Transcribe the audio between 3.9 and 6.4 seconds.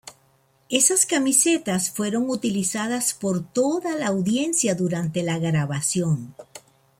la audiencia durante la grabación.